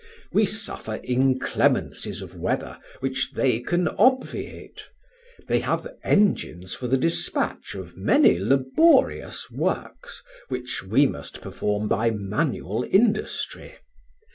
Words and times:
We 0.31 0.47
suffer 0.47 0.95
inclemencies 1.03 2.23
of 2.23 2.35
weather 2.35 2.79
which 3.01 3.33
they 3.33 3.59
can 3.59 3.87
obviate. 3.87 4.89
They 5.47 5.59
have 5.59 5.87
engines 6.03 6.73
for 6.73 6.87
the 6.87 6.97
despatch 6.97 7.75
of 7.75 7.95
many 7.95 8.39
laborious 8.39 9.51
works, 9.51 10.23
which 10.49 10.81
we 10.83 11.05
must 11.05 11.39
perform 11.39 11.87
by 11.87 12.09
manual 12.09 12.83
industry. 12.89 13.75